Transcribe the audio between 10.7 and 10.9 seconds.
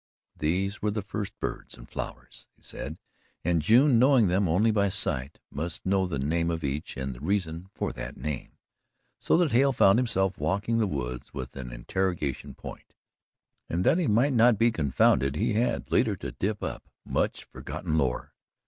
the